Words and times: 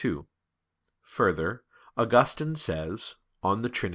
2: 0.01 0.27
Further, 1.03 1.63
Augustine 1.95 2.55
says 2.55 3.17
(De 3.43 3.69
Trin. 3.69 3.89